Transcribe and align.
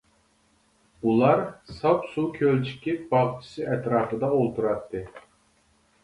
—ئۇلار 1.09 1.41
ساپ 1.79 2.07
سۇ 2.13 2.23
كۆلچىكى 2.37 2.95
باغچىسى 3.11 3.67
ئەتراپىدا 3.73 4.31
ئولتۇراتتى. 4.39 5.03